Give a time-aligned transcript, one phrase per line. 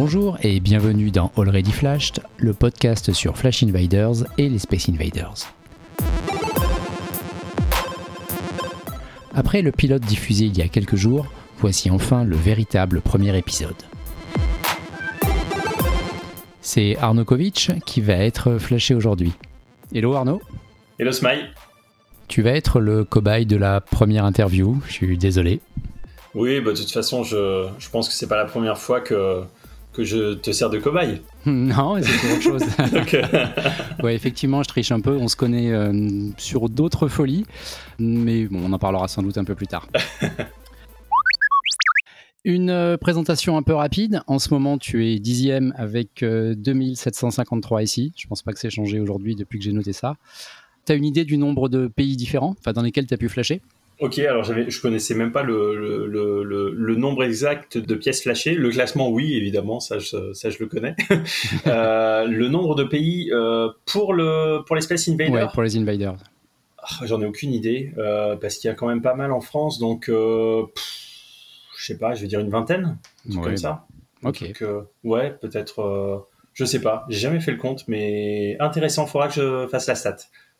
[0.00, 5.52] Bonjour et bienvenue dans Already Flashed, le podcast sur Flash Invaders et les Space Invaders.
[9.34, 11.26] Après le pilote diffusé il y a quelques jours,
[11.58, 13.74] voici enfin le véritable premier épisode.
[16.60, 19.32] C'est Arnaud Kovic qui va être flashé aujourd'hui.
[19.92, 20.40] Hello Arnaud.
[21.00, 21.50] Hello Smile.
[22.28, 25.58] Tu vas être le cobaye de la première interview, je suis désolé.
[26.36, 29.42] Oui, bah, de toute façon, je, je pense que c'est pas la première fois que,
[29.98, 31.20] que je te sers de cobaye.
[31.46, 32.62] Non, c'est autre chose.
[33.14, 33.46] Euh,
[34.02, 35.16] ouais, effectivement, je triche un peu.
[35.16, 37.44] On se connaît euh, sur d'autres folies,
[37.98, 39.88] mais bon, on en parlera sans doute un peu plus tard.
[42.44, 44.22] Une euh, présentation un peu rapide.
[44.26, 48.12] En ce moment, tu es dixième avec 2753 ici.
[48.16, 50.16] Je pense pas que c'est changé aujourd'hui depuis que j'ai noté ça.
[50.86, 52.54] Tu as une idée du nombre de pays différents?
[52.72, 53.62] Dans lesquels tu as pu flasher?
[54.00, 58.54] Ok, alors je connaissais même pas le, le, le, le, nombre exact de pièces flashées.
[58.54, 60.94] Le classement, oui, évidemment, ça je, ça, je le connais.
[61.66, 65.76] euh, le nombre de pays euh, pour, le, pour les Space Invaders Ouais, pour les
[65.76, 66.16] Invaders.
[66.78, 69.40] Ah, j'en ai aucune idée, euh, parce qu'il y a quand même pas mal en
[69.40, 70.64] France, donc je
[71.76, 73.42] sais pas, je vais dire une vingtaine, ouais.
[73.42, 73.84] comme ça.
[74.22, 74.44] Ok.
[74.60, 79.34] Donc, ouais, peut-être, je sais pas, j'ai jamais fait le compte, mais intéressant, faudra que
[79.34, 80.18] je fasse la stat.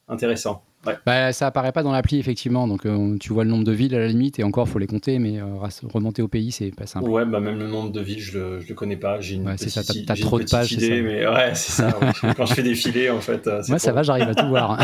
[0.08, 0.64] Intéressant.
[0.86, 0.94] Ouais.
[1.04, 3.94] Bah, ça apparaît pas dans l'appli effectivement, donc euh, tu vois le nombre de villes
[3.96, 5.44] à la limite et encore faut les compter, mais euh,
[5.92, 7.08] remonter au pays c'est pas simple.
[7.10, 9.20] Ouais, bah même le nombre de villes je le, je le connais pas.
[9.20, 11.98] J'ai une ouais, petite, ça, t'as, trop de pages, idée, mais ouais c'est ça.
[11.98, 12.34] ouais.
[12.36, 13.48] Quand je fais des filets en fait.
[13.48, 14.78] Euh, Moi ça va, j'arrive à tout voir.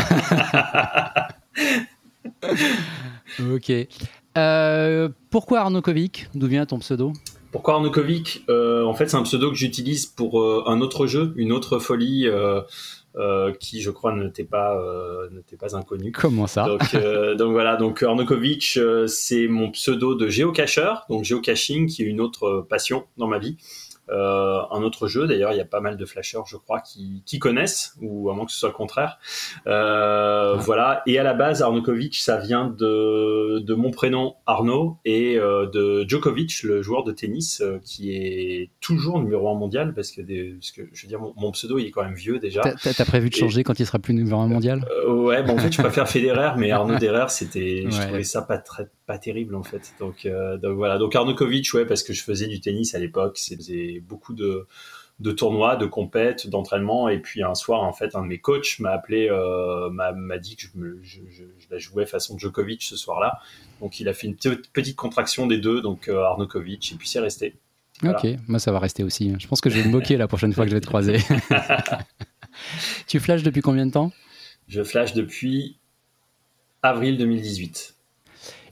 [3.53, 3.71] ok.
[4.37, 6.27] Euh, pourquoi Arnaud Kovic?
[6.35, 7.13] D'où vient ton pseudo?
[7.51, 8.43] Pourquoi Arnaud Kovic?
[8.49, 11.79] Euh, En fait, c'est un pseudo que j'utilise pour euh, un autre jeu, une autre
[11.79, 12.27] folie.
[13.17, 16.11] Euh, euh, qui je crois n'était pas euh, n'était pas inconnu.
[16.11, 16.65] Comment ça?
[16.65, 22.05] Donc, euh, donc voilà, donc Arnokovic, c'est mon pseudo de géocacheur, donc géocaching qui est
[22.05, 23.57] une autre passion dans ma vie.
[24.09, 25.27] Euh, un autre jeu.
[25.27, 28.35] D'ailleurs, il y a pas mal de flasheurs, je crois, qui, qui connaissent, ou à
[28.35, 29.19] moins que ce soit le contraire.
[29.67, 30.55] Euh.
[30.55, 31.01] Voilà.
[31.07, 36.05] Et à la base, Arnokovic, ça vient de, de mon prénom Arnaud et euh, de
[36.07, 40.55] Djokovic, le joueur de tennis, euh, qui est toujours numéro un mondial, parce que, des,
[40.59, 42.61] parce que je veux dire, mon, mon, pseudo, il est quand même vieux déjà.
[42.61, 44.85] T'as, t'as prévu de changer et, quand il sera plus numéro un mondial?
[45.07, 47.91] Ouais, bon, en fait, je préfère Federer, mais Arnaud Derrer, c'était, ouais.
[47.91, 49.93] je trouvais ça pas très pas terrible en fait.
[49.99, 50.97] Donc, euh, donc voilà.
[50.97, 54.67] Donc Arnokovic, ouais, parce que je faisais du tennis à l'époque, c'était beaucoup de,
[55.19, 57.07] de tournois, de compètes, d'entraînement.
[57.09, 60.55] Et puis un soir, en fait, un de mes coachs m'a appelé, euh, m'a, dit
[60.55, 63.39] que je, me, je, je, je, la jouais façon Djokovic ce soir-là.
[63.79, 67.19] Donc il a fait une petite contraction des deux, donc euh, Arnokovic, et puis c'est
[67.19, 67.55] resté.
[68.01, 68.17] Voilà.
[68.17, 69.33] Ok, moi ça va rester aussi.
[69.39, 71.17] Je pense que je vais me moquer la prochaine fois que je vais te croiser.
[73.07, 74.11] tu flashes depuis combien de temps?
[74.67, 75.77] Je flash depuis
[76.81, 77.94] avril 2018.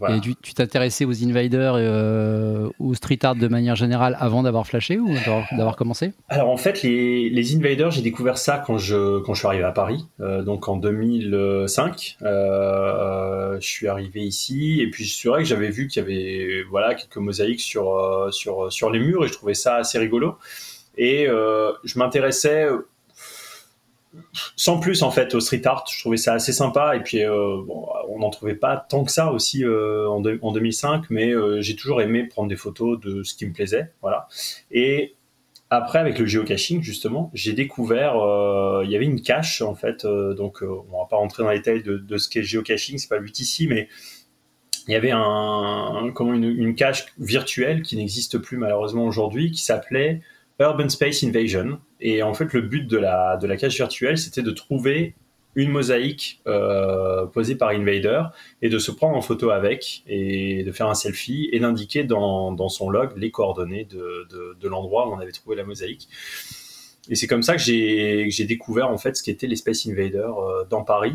[0.04, 0.18] Voilà.
[0.18, 5.00] Et tu, t'intéressais aux invaders euh, aux street art de manière générale avant d'avoir flashé
[5.00, 6.12] ou d'avoir, d'avoir commencé?
[6.28, 9.64] Alors en fait, les, les invaders, j'ai découvert ça quand je, quand je suis arrivé
[9.64, 12.18] à Paris, euh, donc en 2005.
[12.22, 16.64] Euh, je suis arrivé ici et puis c'est vrai que j'avais vu qu'il y avait
[16.70, 20.36] voilà quelques mosaïques sur, euh, sur, sur les murs et je trouvais ça assez rigolo.
[20.98, 22.68] Et euh, je m'intéressais
[24.56, 26.96] sans plus en fait au street art je trouvais ça assez sympa.
[26.96, 27.58] Et puis euh,
[28.10, 31.76] on n'en trouvait pas tant que ça aussi euh, en, en, 2005 mais euh, j'ai
[31.76, 34.28] toujours aimé prendre des photos de ce qui me plaisait voilà.
[34.72, 35.16] Et
[35.70, 38.14] après avec le géocaching justement j'ai découvert
[38.84, 41.82] il y avait une cache en fait donc on va pas rentrer dans les détails
[41.82, 43.88] de, ce qu'est géocaching c'est pas le but ici mais
[44.88, 50.22] il y avait un, comment une cache virtuelle qui n'existe plus malheureusement aujourd'hui qui s'appelait
[50.64, 51.80] Urban Space Invasion.
[52.02, 55.16] Et en fait, le but de la, de la cache virtuelle, c'était de trouver
[55.56, 58.24] une mosaïque euh, posée par Invader
[58.62, 62.52] et de se prendre en photo avec et de faire un selfie et d'indiquer dans,
[62.52, 64.28] dans son log les coordonnées de,
[64.60, 66.10] de, l'endroit où on avait trouvé la mosaïque.
[67.10, 70.64] Et c'est comme ça que j'ai, découvert en fait ce qu'étaient les Space Invaders euh,
[70.70, 71.14] dans Paris.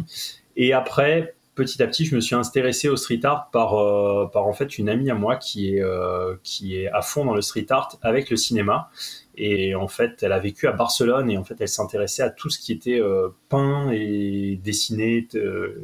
[0.56, 4.46] Et après, petit à petit, je me suis intéressé au street art par, euh, par
[4.46, 7.42] en fait une amie à moi qui est, euh, qui est à fond dans le
[7.42, 8.90] street art avec le cinéma.
[9.36, 12.48] Et en fait, elle a vécu à Barcelone et en fait, elle s'intéressait à tout
[12.48, 15.26] ce qui était euh, peint et dessiné,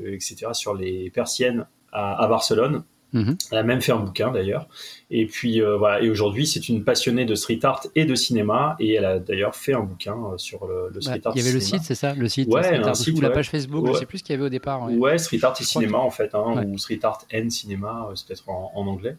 [0.06, 0.46] etc.
[0.52, 2.84] sur les persiennes à Barcelone.
[3.14, 3.32] Mmh.
[3.52, 4.66] Elle a même fait un bouquin d'ailleurs.
[5.10, 6.02] Et puis euh, voilà.
[6.02, 8.74] Et aujourd'hui, c'est une passionnée de street art et de cinéma.
[8.80, 11.36] Et elle a d'ailleurs fait un bouquin euh, sur le, le street bah, art.
[11.36, 11.76] Il y avait cinéma.
[11.76, 12.48] le site, c'est ça, le site.
[12.52, 13.84] Ouais, street un art, site, ou la page Facebook.
[13.86, 13.92] Ouais.
[13.94, 14.84] Je sais plus ce qu'il y avait au départ.
[14.86, 18.08] Ouais, ouais street art et cinéma que- en fait, hein, ou street art and cinéma,
[18.10, 19.16] euh, c'est peut-être en, en anglais.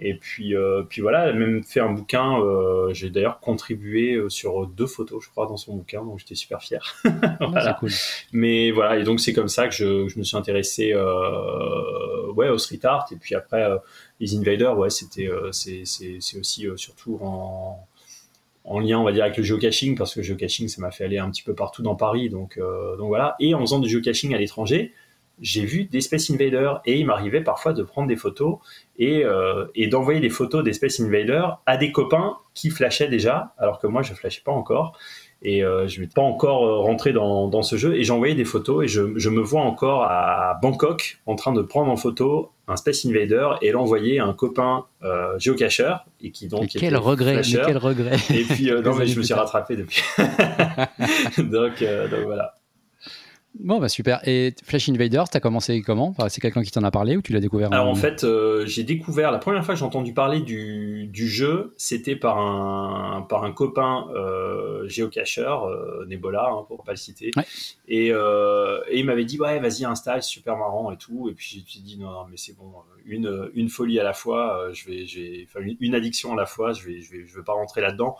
[0.00, 2.38] Et puis, euh, puis voilà, elle a même fait un bouquin.
[2.40, 6.62] euh, J'ai d'ailleurs contribué sur deux photos, je crois, dans son bouquin, donc j'étais super
[6.62, 6.94] fier.
[7.22, 7.64] Ah, Voilà.
[7.64, 7.90] C'est cool.
[8.32, 12.48] Mais voilà, et donc c'est comme ça que je, je me suis intéressé euh, ouais,
[12.48, 13.06] au street art.
[13.12, 13.78] Et puis après, euh,
[14.20, 15.82] les invaders, ouais, c'était, euh, c'est,
[16.38, 17.86] aussi euh, surtout en,
[18.64, 21.04] en lien, on va dire, avec le geocaching, parce que le geocaching, ça m'a fait
[21.04, 23.34] aller un petit peu partout dans Paris, donc, donc voilà.
[23.40, 24.92] Et en faisant du geocaching à l'étranger,
[25.40, 28.58] j'ai vu des Space Invaders et il m'arrivait parfois de prendre des photos
[28.98, 29.22] et,
[29.74, 34.02] et d'envoyer des photos des Invaders à des copains qui flashaient déjà, alors que moi
[34.02, 34.98] je flashais pas encore.
[35.42, 37.94] Et euh, je ne vais pas encore euh, rentrer dans, dans, ce jeu.
[37.94, 41.52] Et j'ai envoyé des photos et je, je, me vois encore à Bangkok en train
[41.52, 46.06] de prendre en photo un Space Invader et l'envoyer à un copain euh, géocacheur.
[46.20, 46.68] Et qui donc.
[46.70, 48.16] quel regret, quel regret.
[48.30, 50.02] Et puis, euh, non, mais je me suis rattrapé depuis.
[51.38, 52.54] donc, donc, voilà.
[53.60, 54.20] Bon, bah super.
[54.26, 56.14] Et Flash Invaders, t'as commencé comment?
[56.28, 58.84] C'est quelqu'un qui t'en a parlé ou tu l'as découvert Alors en, fait, euh, j'ai
[58.84, 63.42] découvert, la première fois que j'ai entendu parler du, du jeu, c'était par un, par
[63.42, 67.32] un copain euh, géocacheur, euh, Nebola, hein, pour pas le citer.
[67.88, 71.28] Et, et, il m'avait dit, ouais, vas-y, installe, super marrant et tout.
[71.28, 72.72] Et puis j'ai dit, non, non mais c'est bon,
[73.06, 75.04] une, une folie à la fois, je vais,
[75.60, 78.16] une, une addiction à la fois, je vais, je vais, je vais pas rentrer là-dedans.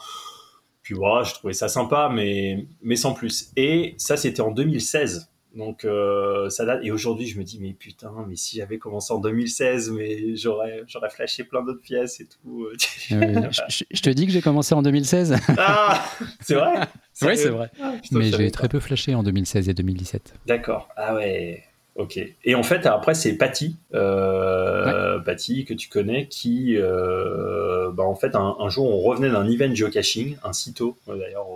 [0.89, 3.51] Puis voilà, je trouvais ça sympa, mais, mais sans plus.
[3.57, 5.31] Et ça, c'était en 2016.
[5.55, 6.81] Donc euh, ça date.
[6.83, 10.85] Et aujourd'hui, je me dis, mais putain, mais si j'avais commencé en 2016, mais j'aurais,
[10.87, 12.69] j'aurais flashé plein d'autres pièces et tout.
[13.13, 15.37] Euh, je, te dis que j'ai commencé en 2016.
[15.59, 16.05] Ah,
[16.41, 16.81] c'est vrai?
[17.23, 17.71] Oui, c'est vrai.
[17.83, 20.35] Ah, mais j'ai très peu flashé en 2016 et 2017.
[20.47, 20.89] D'accord.
[20.97, 21.65] Ah ouais.
[21.97, 22.19] Ok.
[22.45, 28.15] Et en fait, après, c'est Patty, euh, Patty que tu connais, qui, euh, bah, en
[28.15, 31.47] fait, un, jour, on revenait d'un event geocaching, un sito d'ailleurs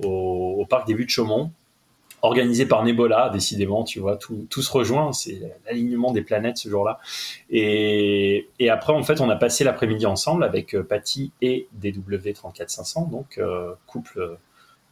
[0.00, 1.50] au, parc des Vues de Chaumont,
[2.22, 7.00] organisé par Nebola, décidément, tu vois, tout, se rejoint, c'est l'alignement des planètes ce jour-là.
[7.50, 13.38] Et, après, en fait, on a passé l'après-midi ensemble avec euh, Patty et DW34500, donc
[13.38, 14.38] euh, couple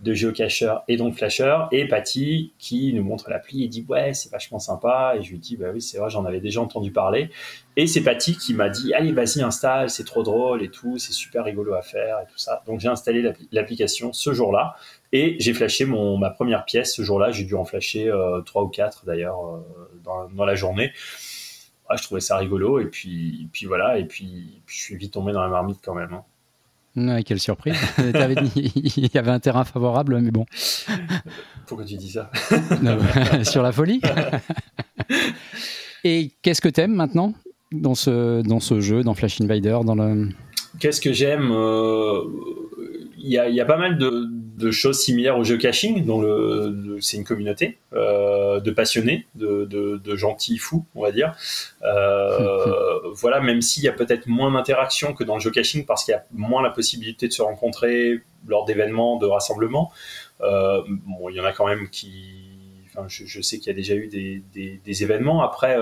[0.01, 4.31] de géocacheur et donc flasher et Patty qui nous montre l'appli et dit ouais c'est
[4.31, 5.15] vachement sympa.
[5.19, 7.31] Et je lui dis bah oui c'est vrai j'en avais déjà entendu parler.
[7.77, 11.13] Et c'est Patty qui m'a dit allez vas-y installe c'est trop drôle et tout c'est
[11.13, 12.63] super rigolo à faire et tout ça.
[12.67, 14.75] Donc j'ai installé l'application ce jour-là
[15.13, 17.31] et j'ai flashé mon ma première pièce ce jour-là.
[17.31, 20.93] J'ai dû en flasher euh, trois ou quatre d'ailleurs euh, dans, la journée.
[21.89, 23.99] Ah, je trouvais ça rigolo et puis puis voilà.
[23.99, 26.25] Et puis, je suis vite tombé dans la marmite quand même hein
[27.25, 27.77] quelle surprise.
[27.99, 30.47] il y avait un terrain favorable, mais bon.
[31.67, 32.31] Pourquoi tu dis ça?
[33.45, 34.01] Sur la folie.
[36.05, 37.35] Et qu'est-ce que tu aimes maintenant
[37.73, 40.29] dans ce, dans ce jeu, dans Flash Invader dans le...
[40.79, 42.23] Qu'est-ce que j'aime euh,
[43.19, 44.29] Il y, a, y, a, pas mal de,
[44.61, 50.17] de choses similaires au geocaching, dont le, c'est une communauté euh, de passionnés, de, de,
[50.17, 51.35] gentils fous, on va dire.
[51.83, 52.67] Euh,
[53.15, 56.17] voilà, même s'il y a peut-être moins d'interaction que dans le geocaching, parce qu'il y
[56.17, 59.93] a moins la possibilité de se rencontrer lors d'événements, de rassemblements.
[60.41, 60.83] Euh,
[61.31, 62.47] il y en a quand même qui.
[62.89, 64.43] Enfin, je, sais qu'il y a déjà eu des,
[64.85, 65.43] des, événements.
[65.43, 65.77] Après,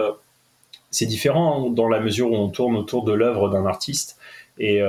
[0.90, 4.18] c'est différent dans la mesure où on tourne autour de l'œuvre d'un artiste
[4.58, 4.82] et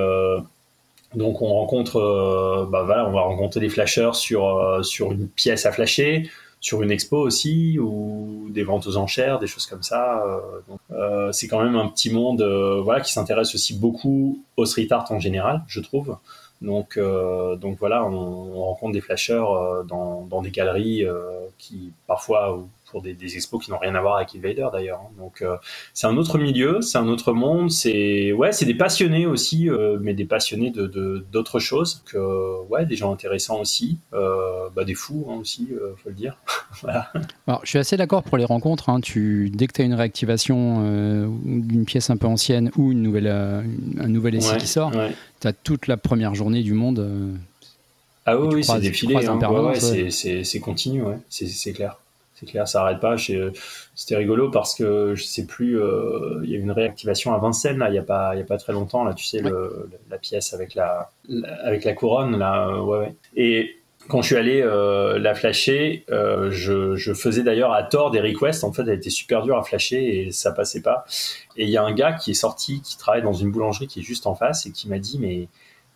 [1.15, 5.27] donc on rencontre, euh, bah voilà, on va rencontrer des flashers sur euh, sur une
[5.27, 6.29] pièce à flasher,
[6.59, 10.23] sur une expo aussi ou des ventes aux enchères, des choses comme ça.
[10.91, 12.41] Euh, c'est quand même un petit monde,
[12.83, 16.17] voilà, qui s'intéresse aussi beaucoup au street art en général, je trouve.
[16.61, 19.45] Donc donc voilà, on, on rencontre des flashers
[19.87, 21.05] dans, dans des galeries
[21.57, 22.59] qui parfois
[22.89, 25.01] pour des, expos qui n'ont rien à voir avec Invader d'ailleurs.
[25.03, 25.11] Hein.
[25.17, 25.55] Donc euh,
[25.93, 29.97] c'est un autre milieu, c'est un autre monde, c'est ouais, c'est des passionnés aussi, euh,
[30.01, 34.95] mais des passionnés de d'autres choses que ouais, des gens intéressants aussi, euh, bah, des
[34.95, 36.37] fous hein, aussi, faut le dire.
[36.81, 37.11] voilà.
[37.47, 38.89] Alors, je suis assez d'accord pour les rencontres.
[38.89, 39.01] Hein.
[39.01, 43.27] Tu dès que tu as une réactivation d'une pièce un peu ancienne ou une nouvelle
[43.27, 44.97] un nouvel essai qui sort, tu
[45.47, 47.37] as toute la première journée du monde.
[48.25, 49.15] ah oui, c'est défilé,
[50.43, 51.97] c'est continu, ouais, c'est clair
[52.39, 53.15] c'est clair, ça arrête pas.
[53.17, 57.37] C'était rigolo parce que je sais plus, euh, il y a eu une réactivation à
[57.37, 59.41] Vincennes là, il y a pas, il y a pas très longtemps là, tu sais
[59.41, 61.09] le, la pièce avec la,
[61.63, 63.15] avec la couronne là, euh, ouais, ouais.
[63.35, 63.78] Et
[64.09, 68.63] quand je suis allé euh, la flasher, je, je, faisais d'ailleurs à tort des requests.
[68.63, 71.05] En fait, elle était super dure à flasher et ça passait pas.
[71.55, 73.99] Et il y a un gars qui est sorti, qui travaille dans une boulangerie qui
[73.99, 75.47] est juste en face et qui m'a dit mais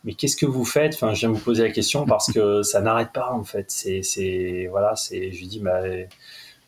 [0.04, 0.94] mais qu'est-ce que vous faites?
[0.94, 3.70] Enfin, je viens vous poser la question parce que ça n'arrête pas en fait.
[3.70, 5.32] C'est, c'est, voilà, c'est.
[5.32, 5.80] Je lui dis, bah,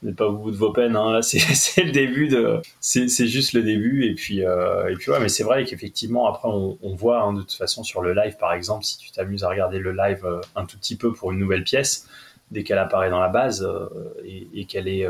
[0.02, 0.96] n'êtes pas au bout de vos peines.
[0.96, 1.12] Hein.
[1.12, 1.38] Là, c'est,
[1.82, 2.60] le début de.
[2.80, 4.04] C'est, juste le début.
[4.04, 7.40] Et puis, euh, et puis ouais, mais c'est vrai qu'effectivement, après, on, voit hein, de
[7.40, 10.40] toute façon sur le live, par exemple, si tu t'amuses à regarder le live euh,
[10.54, 12.08] un tout petit peu pour une nouvelle pièce,
[12.50, 13.88] dès qu'elle apparaît dans la base euh,
[14.24, 15.06] et, qu'elle est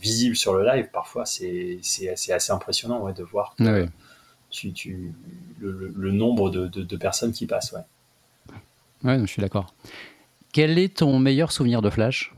[0.00, 3.54] visible sur le live, parfois, c'est, assez impressionnant ouais, de voir.
[3.56, 3.88] Que,
[4.50, 5.12] tu,
[5.60, 7.72] le, nombre de, personnes qui passent.
[7.72, 8.54] Ouais,
[9.04, 9.74] ouais je suis d'accord.
[10.52, 12.34] Quel est ton meilleur souvenir de Flash?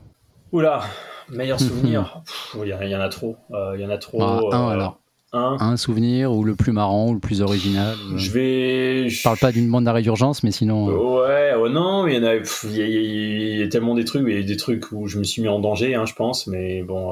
[0.51, 0.83] Oula,
[1.31, 2.21] meilleur souvenir
[2.55, 3.37] Il y, en a trop.
[3.49, 4.21] Il y en a trop.
[4.21, 4.99] Ah, un, euh, alors.
[5.33, 9.09] un souvenir ou le plus marrant ou le plus original Je vais.
[9.09, 10.85] Je parle pas d'une bande d'arrêt d'urgence, mais sinon.
[10.87, 12.35] Ouais, oh non, il y en a.
[12.35, 15.41] Il y, a tellement des trucs, il y a des trucs où je me suis
[15.41, 17.11] mis en danger, hein, je pense, mais bon,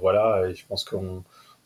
[0.00, 1.22] voilà, je pense qu'on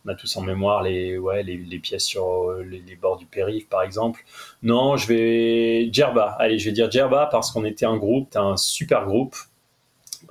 [0.07, 3.83] on a tous en mémoire les, ouais, les, pièces sur les, bords du périph, par
[3.83, 4.25] exemple.
[4.63, 6.37] Non, je vais Djerba.
[6.39, 9.35] Allez, je vais dire Djerba parce qu'on était un groupe, un super groupe.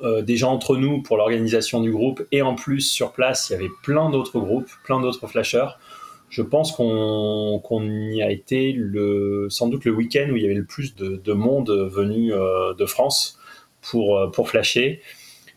[0.04, 3.56] Euh, déjà entre nous pour l'organisation du groupe et en plus sur place, il y
[3.56, 5.70] avait plein d'autres groupes, plein d'autres flashers.
[6.30, 7.62] Je pense qu'on
[8.12, 11.34] y a été le, sans doute le week-end où il y avait le plus de,
[11.34, 13.40] monde venu euh, de France
[13.82, 15.02] pour, euh, pour flasher.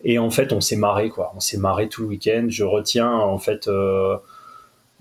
[0.04, 1.32] Et en fait, on s'est marré, quoi.
[1.34, 2.46] On s'est marré tout le week-end.
[2.48, 4.16] Je retiens, en fait, euh,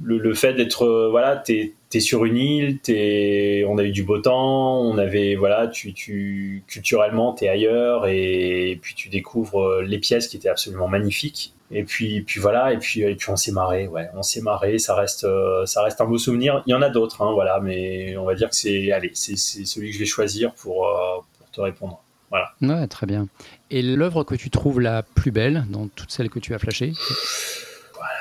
[0.02, 4.20] le, fait d'être, voilà, t'es es sur une île, es, on a eu du beau
[4.20, 10.00] temps, on avait, voilà, tu, tu culturellement, t'es ailleurs, et, puis tu découvres euh, les
[10.00, 11.54] pièces qui étaient absolument magnifiques.
[11.72, 14.80] Et puis, puis voilà, et puis, et puis on s'est marré, ouais, on s'est marré.
[14.80, 15.28] Ça reste,
[15.66, 16.64] ça reste un beau souvenir.
[16.66, 19.36] Il y en a d'autres, hein, voilà, mais on va dire que c'est, allez, c'est
[19.36, 20.88] celui que je vais choisir pour,
[21.38, 22.02] pour te répondre.
[22.30, 22.54] Voilà.
[22.62, 23.28] Ouais, très bien.
[23.70, 26.94] Et l'œuvre que tu trouves la plus belle dans toutes celles que tu as flashées?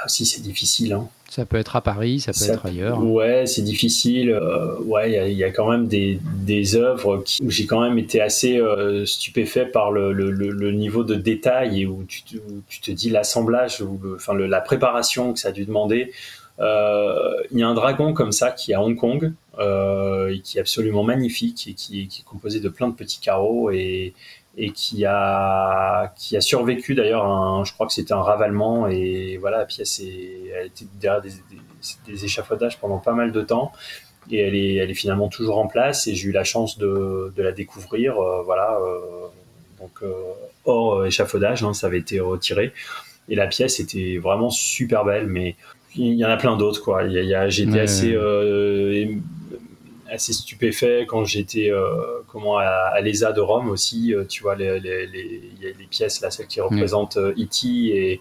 [0.06, 0.94] Aussi c'est difficile.
[0.94, 1.08] Hein.
[1.28, 3.02] Ça peut être à Paris, ça peut être ailleurs.
[3.02, 4.30] Ouais, c'est difficile.
[4.30, 7.98] Euh, ouais, il y, a quand même des, des œuvres qui, où j'ai quand même
[7.98, 12.22] été assez euh, stupéfait par le, le, le, niveau de détail et où tu,
[12.68, 16.12] tu te dis l'assemblage, ou enfin la préparation que ça a dû demander.
[16.58, 20.58] Euh, il y a un dragon comme ça qui est à Hong Kong, et qui
[20.58, 24.14] est absolument magnifique et qui, qui, est composé de plein de petits carreaux et,
[24.56, 29.58] et qui a qui a survécu d'ailleurs je crois que c'était un ravalement et voilà
[29.58, 31.32] la pièce est, a été derrière des,
[32.06, 33.72] des, échafaudages pendant pas mal de temps
[34.30, 37.32] et elle est elle est finalement toujours en place et j'ai eu la chance de,
[37.36, 39.26] de la découvrir euh, voilà euh,
[39.78, 40.12] donc euh,
[40.64, 42.72] hors échafaudage hein, ça avait été retiré
[43.28, 45.54] et la pièce était vraiment super belle mais
[45.96, 47.04] il y en a plein d'autres quoi.
[47.04, 48.14] Il y a, j'étais assez
[50.10, 54.14] assez stupéfait quand j'étais euh, comment à, l'ESA de Rome aussi.
[54.14, 57.36] Euh, tu vois, les, les, les, y a les pièces là, celle qui représente E.T.
[57.36, 58.20] Euh, et,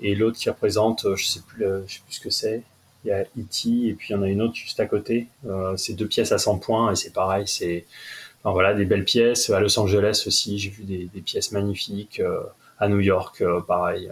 [0.00, 2.62] et l'autre qui représente, je sais plus, je sais plus ce que c'est.
[3.04, 3.88] Il y a E.T.
[3.88, 5.28] et puis il y en a une autre juste à côté.
[5.76, 7.44] c'est deux pièces à 100 points et c'est pareil.
[7.46, 7.84] C'est
[8.42, 9.50] enfin, voilà des belles pièces.
[9.50, 12.22] À Los Angeles aussi, j'ai vu des, des, pièces magnifiques.
[12.78, 14.10] à New York, pareil.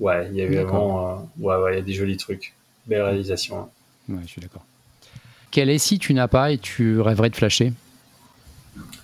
[0.00, 2.54] Ouais, il y a vraiment, ouais, ouais, il y a des jolis trucs.
[2.86, 3.58] Belle réalisation.
[3.58, 3.68] Hein.
[4.08, 4.64] Ouais, je suis d'accord.
[5.50, 7.72] Quel est si tu n'as pas et tu rêverais de flasher?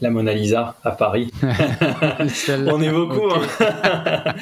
[0.00, 1.30] La Mona Lisa à Paris.
[1.42, 3.28] on est beaucoup.
[3.30, 4.34] Hein.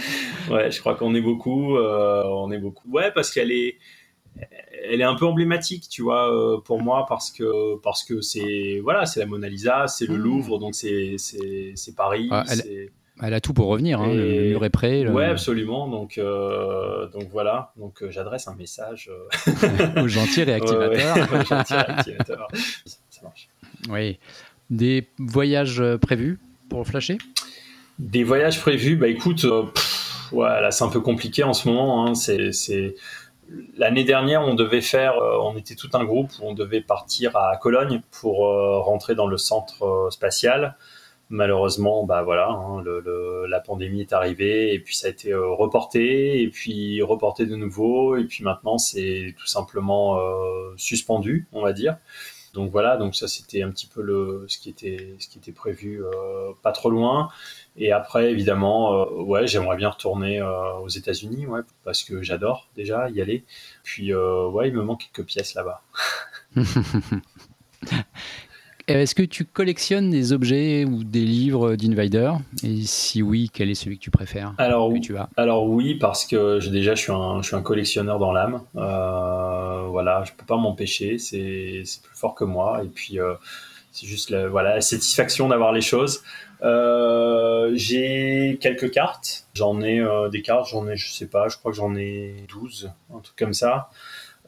[0.50, 1.76] ouais, je crois qu'on est beaucoup.
[1.76, 2.88] Euh, on est beaucoup.
[2.90, 3.76] Ouais, parce qu'elle est,
[4.90, 8.80] elle est un peu emblématique, tu vois, euh, pour moi, parce que parce que c'est
[8.82, 10.22] voilà, c'est la Mona Lisa, c'est le mmh.
[10.22, 12.28] Louvre, donc c'est c'est Paris.
[12.30, 12.90] Ah, elle
[13.22, 15.06] a tout pour revenir, hein, le mur est prêt.
[15.06, 15.88] Ouais, absolument.
[15.88, 17.72] Donc, euh, donc voilà.
[17.76, 21.28] Donc euh, j'adresse un message euh, aux gentils réactivateurs.
[22.84, 23.48] Ça marche.
[23.90, 24.18] Oui.
[24.70, 27.18] Des voyages prévus pour flasher?
[27.98, 29.44] Des voyages prévus, bah écoute,
[30.32, 32.06] voilà, c'est un peu compliqué en ce moment.
[32.06, 32.14] Hein.
[32.14, 32.94] C'est
[33.76, 37.54] l'année dernière, on devait faire, on était tout un groupe où on devait partir à
[37.58, 38.38] Cologne pour
[38.84, 40.76] rentrer dans le centre spatial
[41.30, 42.84] malheureusement, bah voilà, hein,
[43.48, 47.56] la pandémie est arrivée et puis ça a été euh, reporté et puis reporté de
[47.56, 51.96] nouveau et puis maintenant c'est tout simplement euh, suspendu, on va dire.
[52.52, 55.52] Donc voilà, donc ça c'était un petit peu le ce qui était ce qui était
[55.52, 57.30] prévu euh, pas trop loin.
[57.76, 63.20] Et après évidemment, ouais, j'aimerais bien retourner aux États-Unis, ouais, parce que j'adore déjà y
[63.20, 63.44] aller.
[63.84, 65.82] Puis ouais, il me manque quelques pièces là-bas.
[68.90, 72.32] Euh, est-ce que tu collectionnes des objets ou des livres d'Invader?
[72.64, 75.28] Et si oui, quel est celui que tu préfères alors, que tu as?
[75.36, 78.62] alors oui, parce que déjà je suis un, je suis un collectionneur dans l'âme.
[78.76, 82.82] Euh, voilà, je peux pas m'empêcher, c'est plus fort que moi.
[82.84, 83.34] Et puis euh,
[83.92, 86.22] c'est juste la, voilà, la satisfaction d'avoir les choses.
[87.74, 89.46] j'ai quelques cartes.
[89.54, 92.90] J'en ai des cartes, j'en ai, je sais pas, je crois que j'en ai 12,
[93.14, 93.90] un truc comme ça.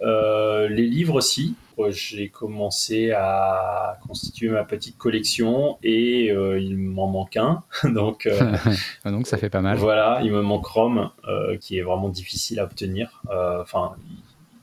[0.00, 1.54] Euh, les livres aussi.
[1.88, 7.64] J'ai commencé à constituer ma petite collection et euh, il m'en manque un.
[7.84, 8.56] donc, euh,
[9.04, 9.78] donc ça fait pas mal.
[9.78, 11.10] Voilà, il me manque Rome,
[11.60, 13.22] qui est vraiment difficile à obtenir.
[13.28, 13.96] Enfin,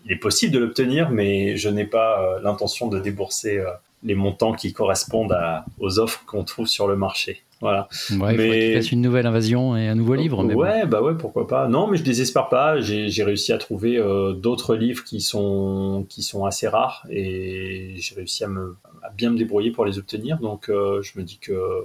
[0.05, 3.61] il est possible de l'obtenir, mais je n'ai pas l'intention de débourser
[4.03, 5.35] les montants qui correspondent
[5.79, 7.43] aux offres qu'on trouve sur le marché.
[7.61, 7.89] Voilà.
[8.11, 10.43] Ouais, mais il une nouvelle invasion et un nouveau livre.
[10.43, 11.67] Mais ouais, bah ouais, pourquoi pas.
[11.67, 12.79] Non, mais je désespère pas.
[12.79, 18.15] J'ai réussi à trouver euh, d'autres livres qui sont qui sont assez rares et j'ai
[18.15, 20.39] réussi à me à bien me débrouiller pour les obtenir.
[20.39, 21.83] Donc euh, je me dis que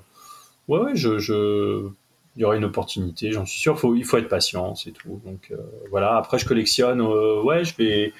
[0.68, 1.88] ouais, ouais, je, je
[2.36, 3.78] il y aura une opportunité, j'en suis sûr.
[3.78, 5.20] Faut, il faut être patient, c'est tout.
[5.24, 5.52] Donc
[5.90, 6.16] voilà.
[6.16, 7.00] Après, je collectionne.
[7.00, 8.12] ouais, je vais,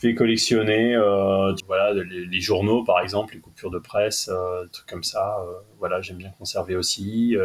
[0.00, 0.96] je vais collectionner.
[1.66, 5.36] voilà, les, journaux, par exemple, les coupures de presse, des trucs comme ça.
[5.78, 7.36] voilà, j'aime bien conserver aussi.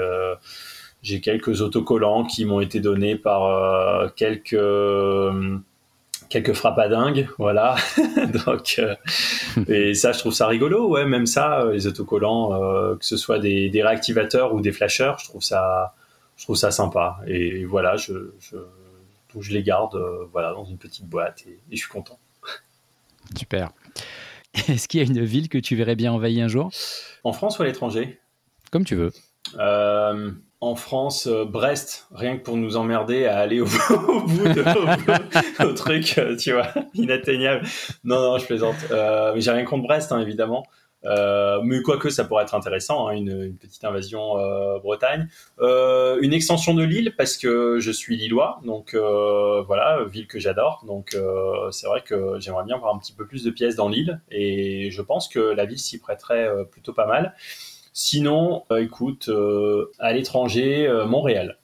[1.01, 4.55] J'ai quelques autocollants qui m'ont été donnés par quelques
[6.29, 7.75] quelques frappes à dingue, voilà.
[8.45, 8.95] Donc, euh,
[9.67, 11.05] et ça, je trouve ça rigolo, ouais.
[11.05, 15.25] Même ça, euh, les autocollants, euh, que ce soit des, réactivateurs ou des flashers, je
[15.25, 15.93] trouve ça,
[16.37, 17.17] je trouve ça sympa.
[17.27, 18.57] Et voilà, je, je,
[19.39, 19.97] je les garde,
[20.31, 22.19] voilà, dans une petite boîte et, je suis content.
[23.37, 23.71] Super.
[24.67, 26.71] Est-ce qu'il y a une ville que tu verrais bien envahir un jour?
[27.23, 28.19] En France ou à l'étranger?
[28.71, 29.11] Comme tu veux
[30.65, 33.65] en France, euh, Brest, rien que pour nous emmerder à aller au,
[34.27, 37.65] bout de, truc, euh, tu vois, inatteignable.
[38.03, 38.75] Non, non, je plaisante.
[38.89, 40.65] Euh, mais j'ai rien contre Brest, hein, évidemment.
[41.63, 44.35] Mais quoique ça pourrait être intéressant, hein, une, petite invasion
[44.81, 45.27] Bretagne.
[45.59, 50.83] une extension de l'île parce que je suis lillois, donc voilà, ville que j'adore.
[50.87, 51.17] Donc
[51.71, 54.89] c'est vrai que j'aimerais bien avoir un petit peu plus de pièces dans l'île et
[54.91, 57.33] je pense que la ville s'y prêterait plutôt pas mal.
[57.97, 61.57] Sinon, euh, écoute, euh, à l'étranger, euh, Montréal.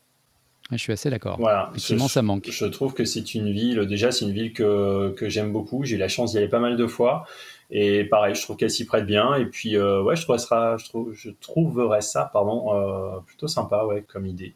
[0.72, 1.36] Je suis assez d'accord.
[1.38, 1.68] Voilà.
[1.72, 2.48] Effectivement, ça manque.
[2.50, 5.84] Je trouve que c'est une ville, déjà, c'est une ville que, que j'aime beaucoup.
[5.84, 7.26] J'ai eu la chance d'y aller pas mal de fois.
[7.72, 9.36] Et pareil, je trouve qu'elle s'y prête bien.
[9.36, 14.26] Et puis, ouais, je, trouverais, je, trouve, je trouverais ça pardon, plutôt sympa ouais, comme
[14.26, 14.56] idée.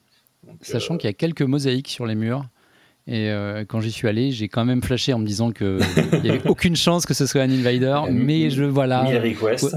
[0.62, 2.46] Sachant qu'il y a quelques mosaïques sur les murs.
[3.08, 5.78] Et euh, quand j'y suis allé, j'ai quand même flashé en me disant qu'il
[6.24, 9.04] n'y avait aucune chance que ce soit un invader, mais je voilà.
[9.04, 9.76] Mille requests.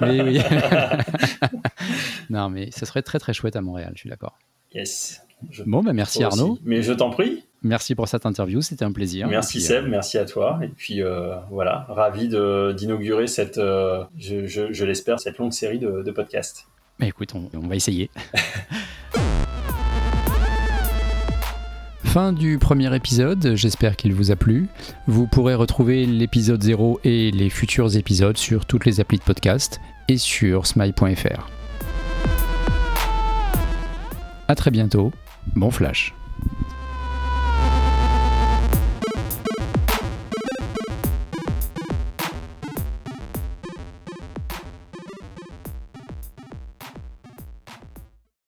[0.00, 0.40] oui, oui.
[2.30, 4.38] non, mais ça serait très très chouette à Montréal, je suis d'accord.
[4.72, 5.23] Yes.
[5.66, 6.58] Bon, bah merci Arnaud.
[6.64, 7.44] Mais je t'en prie.
[7.62, 9.26] Merci pour cette interview, c'était un plaisir.
[9.26, 10.58] Merci Seb, euh, merci à toi.
[10.62, 16.10] Et puis euh, voilà, ravi d'inaugurer cette, je, je, l'espère, cette longue série de, de
[16.10, 16.66] podcasts.
[17.00, 18.10] Mais écoute, on, on va essayer.
[22.14, 24.68] fin du premier épisode, j'espère qu'il vous a plu.
[25.08, 29.80] Vous pourrez retrouver l'épisode 0 et les futurs épisodes sur toutes les applis de podcast
[30.06, 31.48] et sur smile.fr.
[34.46, 35.10] A très bientôt,
[35.54, 36.12] Bon flash.